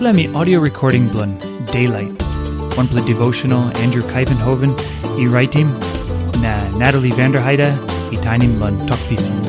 Me 0.00 0.26
audio 0.34 0.58
recording 0.58 1.08
blun 1.08 1.38
Daylight. 1.70 2.10
One 2.76 2.88
play 2.88 3.04
devotional 3.06 3.62
Andrew 3.78 4.02
Kuyvenhoven, 4.02 4.74
e 5.18 5.28
writing 5.28 5.68
na 6.42 6.68
Natalie 6.76 7.12
Vanderheide, 7.12 7.72
e 8.12 8.16
tinin 8.16 8.58
blun 8.58 8.76
talk 8.88 8.98
pisin. 9.08 9.40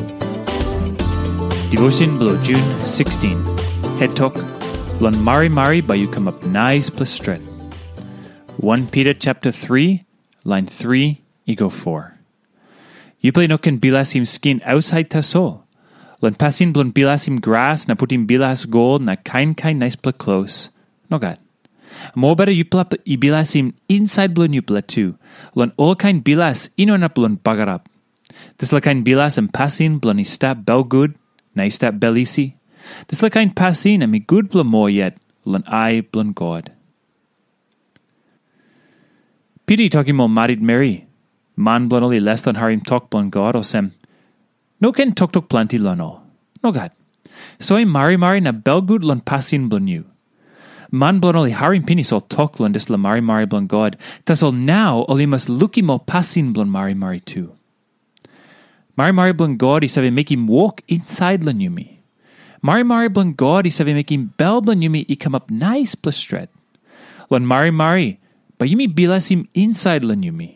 Devotion 1.68 2.16
below 2.16 2.40
June 2.42 2.86
16. 2.86 3.44
Head 3.98 4.14
talk 4.14 4.34
blun 4.98 5.20
Mari 5.20 5.48
Mari 5.48 5.80
by 5.80 5.96
you 5.96 6.06
come 6.06 6.28
up 6.28 6.40
nice 6.46 6.90
plus 6.90 7.10
stret. 7.10 7.40
1 8.58 8.86
Peter 8.86 9.12
chapter 9.12 9.50
3, 9.50 10.04
line 10.44 10.66
3, 10.66 11.20
ego 11.46 11.68
4. 11.68 12.18
You 13.20 13.32
play 13.32 13.48
no 13.48 13.58
can 13.58 13.80
bilasim 13.80 14.24
skin 14.24 14.62
outside 14.64 15.10
ta 15.10 15.20
soul. 15.22 15.65
Len 16.22 16.34
blun 16.34 16.92
bilasim 16.92 17.40
grass 17.40 17.88
na 17.88 17.94
putim 17.94 18.26
bilas 18.26 18.68
gold 18.68 19.02
na 19.02 19.16
kain 19.16 19.54
kain 19.54 19.78
nice 19.78 19.96
pla 19.96 20.12
close. 20.12 20.70
No 21.10 21.18
gad. 21.18 21.38
Mo 22.14 22.34
better 22.34 22.52
you 22.52 22.64
pla 22.64 22.84
i 23.06 23.16
bilasim 23.16 23.74
inside 23.88 24.34
blun 24.34 24.54
you 24.54 24.62
pla 24.62 24.80
too. 24.80 25.18
Len 25.54 25.72
all 25.76 25.94
kain 25.94 26.22
bilas 26.22 26.70
ino 26.78 26.96
na 26.96 27.08
blun 27.08 27.36
bagarap. 27.38 27.84
This 28.58 28.72
la 28.72 28.80
kain 28.80 29.04
bilas 29.04 29.36
and 29.36 29.52
pasin 29.52 30.00
blun 30.00 30.20
i 30.20 30.22
stap 30.22 30.64
bel 30.64 30.84
good 30.84 31.14
na 31.54 31.64
i 31.64 31.68
stap 31.68 31.94
belisi. 31.94 32.54
This 33.08 33.22
la 33.22 33.28
kain 33.28 33.50
pasin 33.50 34.02
and 34.02 34.12
mi 34.12 34.18
good 34.18 34.48
bla 34.50 34.64
more 34.64 34.88
yet. 34.88 35.18
Len 35.44 35.62
I 35.66 36.00
blun 36.00 36.34
God. 36.34 36.72
Pidi 39.66 39.90
talking 39.90 40.16
mo 40.16 40.28
marid 40.28 40.60
Mary. 40.60 41.06
Man 41.56 41.88
blun 41.88 42.02
only 42.02 42.20
less 42.20 42.40
than 42.40 42.56
harim 42.56 42.80
talk 42.80 43.10
blun 43.10 43.30
God 43.30 43.56
or 43.56 43.64
sem. 43.64 43.92
No 44.86 44.92
ken 44.92 45.10
tok 45.18 45.32
tok 45.32 45.48
planti 45.48 45.78
lano. 45.82 46.20
No 46.62 46.70
gad. 46.70 46.92
So 47.58 47.84
mari 47.84 48.16
mari 48.16 48.40
na 48.40 48.52
belgud 48.52 49.02
lon 49.02 49.20
pasin 49.20 49.68
blon 49.68 49.88
you. 49.88 50.04
Man 50.92 51.18
blon 51.20 51.34
oli 51.34 51.50
harin 51.50 51.82
pini 51.82 52.06
sol 52.06 52.20
tok 52.20 52.60
lon 52.60 52.70
des 52.70 52.88
la 52.88 52.96
mari 52.96 53.20
mari 53.20 53.46
blon 53.46 53.66
god. 53.66 53.96
Tas 54.24 54.44
ol 54.44 54.52
now 54.52 55.04
oli 55.08 55.26
mas 55.26 55.46
luki 55.46 55.82
mo 55.82 55.98
pasin 55.98 56.52
blon 56.54 56.68
mari 56.68 56.94
mari 56.94 57.18
too. 57.18 57.56
Mari 58.96 59.10
mari 59.10 59.32
blon 59.32 59.56
god 59.56 59.82
i 59.82 59.88
save 59.88 60.12
make 60.12 60.30
him 60.30 60.46
walk 60.46 60.82
inside 60.86 61.42
lon 61.42 61.58
yumi. 61.58 61.98
Mari 62.62 62.84
mari 62.84 63.08
blon 63.08 63.34
god 63.34 63.66
i 63.66 63.70
save 63.70 63.92
make 63.92 64.12
him 64.12 64.34
bel 64.36 64.62
blon 64.62 64.84
yumi 64.86 65.04
i 65.08 65.16
come 65.16 65.34
up 65.34 65.50
nice 65.50 65.96
plus 65.96 66.16
stret. 66.16 66.48
Lon 67.28 67.44
mari 67.44 67.72
mari, 67.72 68.20
but 68.56 68.68
yumi 68.68 68.86
bilas 68.86 69.34
him 69.34 69.48
inside 69.52 70.04
lon 70.04 70.22
yumi. 70.22 70.55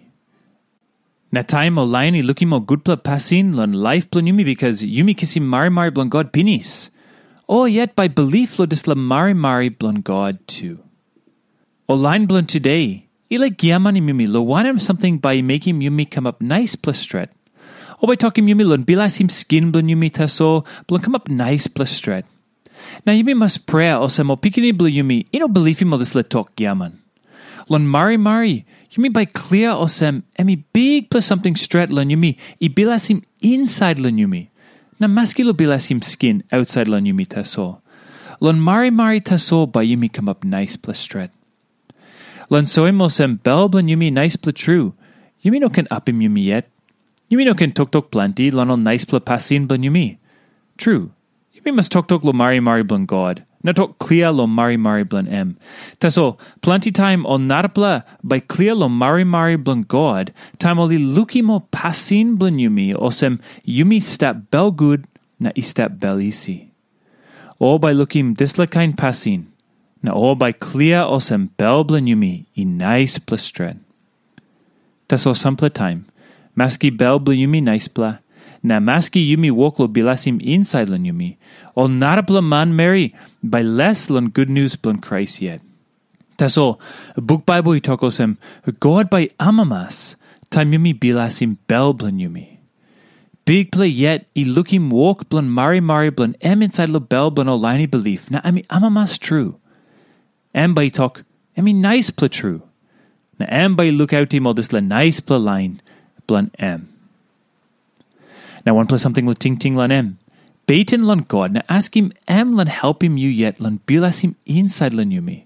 Na 1.33 1.43
time 1.43 1.79
o 1.79 1.87
laini 1.87 2.25
looking 2.27 2.49
mo 2.49 2.59
good 2.59 2.85
pla 2.85 2.97
pasin 2.97 3.55
lon 3.55 3.73
life 3.73 4.11
plan 4.11 4.27
yumi 4.27 4.45
because 4.45 4.83
yumi 4.83 5.15
kisim 5.15 5.43
mari 5.43 5.71
mari 5.71 5.91
blon 5.91 6.09
God 6.11 6.33
pinis. 6.33 6.91
Or 7.47 7.69
yet 7.69 7.95
by 7.95 8.09
belief 8.09 8.59
lo 8.59 8.67
dis 8.67 8.89
la 8.89 8.97
mari 8.97 9.33
mari 9.33 9.71
blon 9.71 10.03
God 10.03 10.41
too. 10.49 10.81
O 11.89 11.95
line 11.95 12.27
blon 12.27 12.47
today, 12.47 13.07
ila 13.31 13.49
giamani 13.51 14.03
yumi 14.03 14.27
lo 14.27 14.45
wanam 14.45 14.81
something 14.81 15.19
by 15.19 15.41
making 15.41 15.79
yumi 15.81 16.11
come 16.11 16.27
up 16.27 16.41
nice 16.41 16.75
plus 16.75 16.99
stret. 16.99 17.31
O 18.03 18.09
by 18.09 18.17
talking 18.17 18.47
yumi 18.47 18.67
lon 18.67 18.83
bilas 18.83 19.19
him 19.21 19.29
skin 19.29 19.71
blon 19.71 19.87
yumi 19.87 20.11
taso 20.11 20.67
blon 20.89 21.01
come 21.01 21.15
up 21.15 21.29
nice 21.29 21.69
plus 21.69 21.93
stret. 21.93 22.25
Now 23.07 23.13
yumi 23.13 23.37
must 23.37 23.67
pray 23.67 23.93
o 23.93 24.11
mo 24.25 24.35
pikini 24.35 24.73
blon 24.73 24.91
yumi 24.91 25.27
ino 25.33 25.47
belief 25.47 25.81
mo 25.85 25.97
this 25.97 26.17
la 26.17 26.23
talk 26.23 26.57
giaman. 26.57 26.99
Lon 27.69 27.87
mari 27.87 28.17
mari, 28.17 28.67
you 28.91 29.03
mean 29.03 29.13
by 29.13 29.25
clear 29.25 29.71
osem 29.71 30.23
emi 30.39 30.63
big 30.73 31.11
plus 31.11 31.27
something 31.27 31.57
stret 31.57 31.91
lan 31.91 32.11
yumi 32.11 32.37
i 32.61 32.69
bilasim 32.69 33.23
inside 33.41 33.99
lan 33.99 34.17
yumi. 34.17 34.49
Na 34.99 35.07
maskilo 35.07 35.53
bilasim 35.53 36.03
skin 36.03 36.43
outside 36.53 36.89
lan 36.89 37.05
yumi 37.05 37.27
taso. 37.27 37.81
Lon 38.41 38.61
mari 38.61 38.91
mari 38.91 39.21
taso 39.21 39.71
by 39.71 39.85
yumi 39.85 40.13
come 40.13 40.29
up 40.29 40.45
nice 40.45 40.77
plus 40.77 40.99
stret. 40.99 41.31
Lon 42.49 42.65
soim 42.65 43.01
osem 43.01 43.41
bel 43.43 43.69
blanyumi 43.69 44.13
nice 44.13 44.37
plus 44.37 44.55
true. 44.55 44.95
Yumi 45.45 45.61
no 45.61 45.69
can 45.69 45.87
upim 45.87 46.21
yumi 46.21 46.45
yet. 46.47 46.69
Yumi 47.31 47.45
no 47.45 47.55
can 47.55 47.71
tok 47.71 47.93
tok 47.93 48.11
planti 48.11 48.53
lon 48.53 48.83
nice 48.83 49.05
plus 49.05 49.23
pasin 49.23 49.69
blan 49.69 49.83
yumi. 49.83 50.19
True. 50.77 51.13
Yumi 51.55 51.75
must 51.77 51.93
tok 51.93 52.09
tok 52.09 52.25
lo 52.25 52.33
mari 52.33 52.59
mari 52.59 52.83
blan 52.83 53.07
God. 53.07 53.45
Na 53.63 53.73
tok 53.73 53.99
clear 53.99 54.33
lo 54.33 54.47
mari 54.47 54.77
mari 54.77 55.05
blan 55.05 55.29
em. 55.29 55.57
Taso, 56.01 56.39
plenty 56.63 56.91
time 56.91 57.27
on 57.27 57.47
narpla 57.47 58.05
by 58.25 58.41
clear 58.41 58.75
lo 58.75 58.89
mari 58.89 59.25
mari 59.25 59.57
blan 59.57 59.83
god, 59.83 60.33
time 60.59 60.79
oli 60.79 60.97
luki 60.97 61.43
mo 61.43 61.69
pasin 61.71 62.37
blan 62.37 62.57
yumi, 62.57 62.95
osem 62.95 63.39
yumi 63.67 64.01
stap 64.01 64.51
bel 64.51 64.71
good 64.71 65.05
na 65.39 65.51
istap 65.53 66.01
bel 66.01 66.21
isi. 66.21 66.73
O 67.61 67.79
by 67.79 67.93
lookim 67.93 68.35
disla 68.35 68.65
kain 68.71 68.95
pasin, 68.95 69.53
na 70.03 70.13
o 70.15 70.35
by 70.35 70.53
clear 70.53 71.05
osem 71.05 71.51
bel 71.59 71.85
blan 71.85 72.07
yumi 72.07 72.47
i 72.57 72.65
nice 72.65 73.19
plastred. 73.19 73.79
Taso 75.09 75.37
sample 75.37 75.69
time, 75.69 76.07
maski 76.57 76.89
bel 76.89 77.19
blan 77.21 77.37
yumi 77.37 77.63
nice 77.63 77.89
pla, 78.63 78.69
na 78.69 78.81
maski 78.81 79.31
yumi 79.31 79.51
woklo 79.51 79.89
bilasim 79.89 80.41
inside 80.43 80.89
lan 80.89 81.05
yumi, 81.05 81.37
o 81.77 81.87
narapla 81.87 82.43
man 82.43 82.75
Mary 82.75 83.15
by 83.43 83.63
less 83.63 84.11
lan 84.11 84.29
good 84.29 84.51
news 84.51 84.77
plan 84.77 84.99
Christ 84.99 85.41
yet. 85.41 85.61
Taso, 86.39 86.79
book 87.17 87.45
Bible 87.47 87.73
itokosem, 87.73 88.37
God 88.81 89.11
by 89.11 89.29
amamas, 89.39 90.17
time 90.51 90.73
yumi 90.73 90.99
bilasim 90.99 91.59
bel 91.67 91.93
blan 91.93 92.19
yumi. 92.19 92.59
Big 93.45 93.73
play 93.73 93.89
yet, 93.89 94.27
i 94.37 94.45
lookim 94.45 94.91
walk 94.91 95.29
blan 95.29 95.49
mari 95.51 95.81
mari 95.81 96.11
blan 96.11 96.37
em 96.41 96.63
inside 96.63 96.89
lo 96.89 97.01
bel 97.01 97.31
blan 97.31 97.47
olani 97.47 97.91
belief, 97.91 98.31
na 98.31 98.41
ami 98.45 98.63
amamas 98.65 99.19
true. 99.19 99.57
Em 100.55 100.75
by 100.75 100.89
talk, 100.89 101.25
emi 101.57 101.75
nice 101.75 102.11
pla 102.11 102.29
true. 102.29 102.63
Na 103.39 103.47
em 103.47 103.75
by 103.75 103.91
look 103.91 104.13
out 104.13 104.33
him 104.33 104.45
this 104.55 104.73
la 104.73 104.81
nice 104.81 105.21
pla 105.21 105.37
line, 105.37 105.81
blan 106.27 106.51
em. 106.59 106.89
Now 108.67 108.75
one 108.75 108.87
plus 108.87 109.03
something 109.03 109.27
lo 109.27 109.35
ting 109.35 109.57
ting 109.57 109.75
lan 109.75 109.93
em. 109.93 110.19
Baitin 110.67 111.05
lan 111.05 111.27
God, 111.27 111.53
na 111.53 111.63
ask 111.69 111.97
him 111.97 112.13
em 112.29 112.55
lan 112.55 112.69
help 112.69 113.03
him 113.03 113.17
you 113.17 113.29
yet 113.29 113.61
lan 113.61 113.81
bilas 113.87 114.21
him 114.21 114.37
inside 114.47 114.95
lan 114.95 115.11
yumi. 115.11 115.45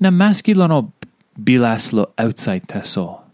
Na 0.00 0.10
maski 0.10 0.56
lan 0.56 0.72
o 0.72 0.92
bilas 1.38 1.92
lo 1.92 2.10
outside 2.18 2.66
taso. 2.68 3.27